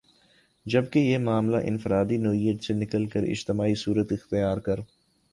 [0.65, 4.79] جبکہ یہ معاملہ انفرادی نوعیت سے نکل کر اجتماعی صورت اختیار کر